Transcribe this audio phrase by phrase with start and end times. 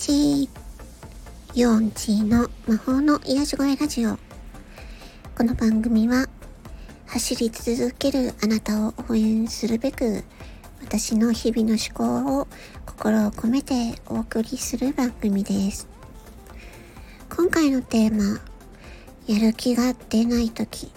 [0.00, 0.48] チ
[1.54, 4.16] ヨンチの魔法の癒し声ラジオ。
[5.36, 6.26] この番組は
[7.04, 10.24] 走り続けるあなたを応援するべく
[10.80, 12.48] 私の日々の思考を
[12.86, 15.86] 心を込めてお送りする番組です。
[17.28, 18.40] 今回のテーマ
[19.26, 20.90] やる気が出ない時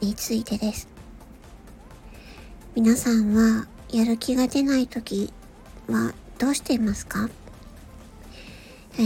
[0.00, 0.86] についてです。
[2.76, 5.32] 皆さんはやる気が出ない時
[5.88, 7.28] はどうしていますか？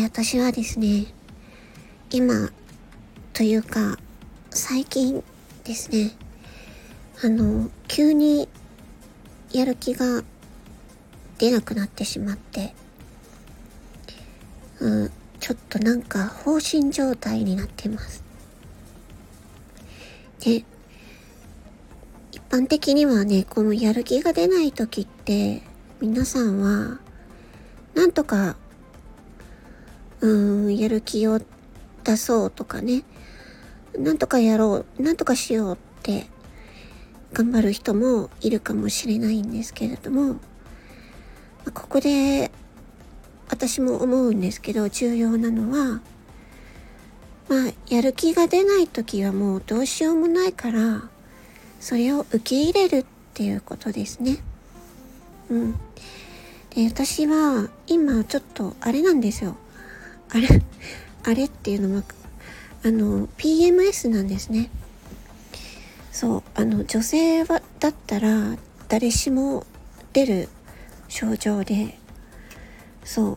[0.00, 1.04] 私はですね、
[2.10, 2.50] 今
[3.34, 3.98] というか
[4.48, 5.22] 最近
[5.64, 6.12] ですね、
[7.22, 8.48] あの、急に
[9.52, 10.22] やる気が
[11.36, 12.72] 出なくなってしまって、
[14.80, 15.10] うん、
[15.40, 18.24] ちょっとなんか放心状態になっています。
[20.40, 20.64] で、
[22.32, 25.60] 一般的にはね、このやる気が出ない時って
[26.00, 26.98] 皆さんは
[27.94, 28.56] なんとか
[30.22, 31.40] うん、やる気を
[32.04, 33.02] 出そうとかね、
[33.98, 36.26] なんとかやろう、なんとかしようって
[37.32, 40.36] 頑張る人もいるかもしれないんですけれども、
[41.74, 42.52] ここで
[43.48, 46.00] 私も思うんですけど、重要なのは、
[47.48, 51.02] まあ、やる気が出ない時はもうどうしようもないから、
[51.80, 54.38] それを受け入れるっていうことですね。
[55.50, 55.72] うん。
[56.70, 59.56] で、私は今ちょっとあれなんですよ。
[60.34, 60.48] あれ、
[61.24, 62.02] あれっていうのは、
[62.84, 64.70] あの、PMS なんですね。
[66.10, 68.56] そう、あの、女性は、だったら、
[68.88, 69.66] 誰しも
[70.14, 70.48] 出る
[71.08, 71.98] 症状で、
[73.04, 73.32] そ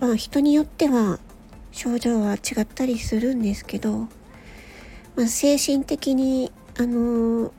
[0.00, 1.18] う、まあ人によっては、
[1.70, 4.08] 症状は違ったりするんですけど、
[5.16, 7.52] まあ精神的に、あの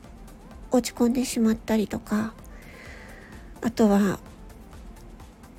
[0.72, 2.32] 落ち込んでしまったりとか、
[3.62, 4.18] あとは、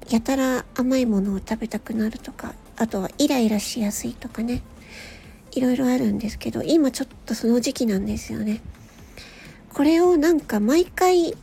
[0.09, 4.63] やたら甘いものを食べたくなるとか、あとはイライラしやすいとかね。
[5.51, 8.59] いろいろあるんですけど今ちょっとその時期なんですよね。
[9.71, 11.37] これをなんか毎回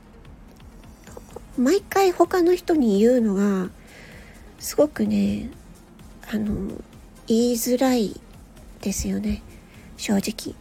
[1.56, 3.70] 毎回他の人に言うのが
[4.58, 5.50] すごくね
[6.28, 6.72] あの
[7.28, 8.20] 言いづらい
[8.80, 9.44] ですよね。
[9.96, 10.56] 正直。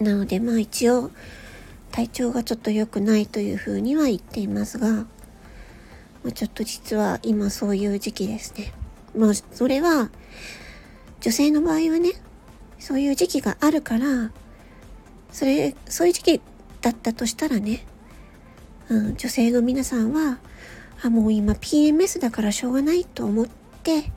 [0.00, 1.10] なのでまあ一応
[1.90, 5.04] 体調がちょっと良くないというふうには言っていますが、ま
[6.28, 8.72] あ、ちょっと実は今そういう時期ですね。
[9.16, 10.10] まあ、それは、
[11.20, 12.12] 女性の場合はね、
[12.78, 14.32] そういう時期があるから、
[15.30, 16.40] それ、そういう時期
[16.80, 17.84] だったとしたらね、
[18.88, 20.38] うん、女性の皆さんは、
[21.02, 23.46] あ、もう今 PMS だからしょうがないと思っ
[23.82, 24.10] て、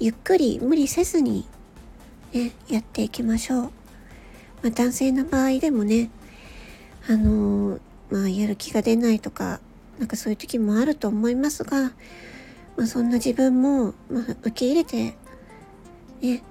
[0.00, 1.46] ゆっくり無理せずに、
[2.32, 3.62] ね、やっていきましょう。
[3.62, 3.70] ま
[4.64, 6.10] あ、男性の場合でもね、
[7.08, 7.80] あのー、
[8.10, 9.60] まあ、やる気が出ないとか、
[9.98, 11.92] なんかそういう時もあると思いますが、
[12.76, 15.16] まあ、そんな自分も、まあ、受け入れて、
[16.20, 16.42] ね、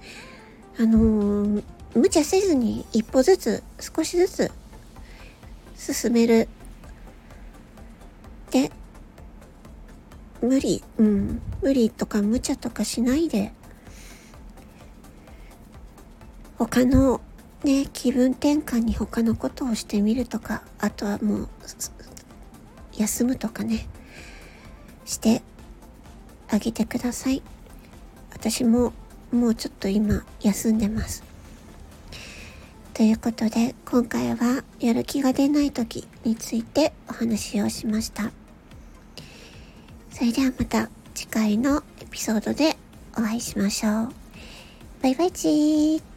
[0.80, 1.64] あのー、
[1.96, 4.52] 無茶せずに一歩ずつ、少しずつ
[5.76, 6.48] 進める。
[8.52, 8.72] で、
[10.42, 13.52] 無理、うん、無理とか無茶とかしないで、
[16.58, 17.22] 他の
[17.64, 21.50] ね、気分転換に他のことをしてみるとか、あとはもう、
[22.98, 23.88] 休むとかね、
[25.06, 25.42] して
[26.54, 27.42] あげてください。
[28.32, 28.94] 私も
[29.32, 31.24] もうちょっと今休んでます。
[32.94, 38.32] ということで今回はやる気が出ない時についてお話をしました。
[40.12, 42.78] それではまた次回のエピソードで
[43.18, 44.10] お会いしましょう。
[45.02, 46.13] バイバイチー。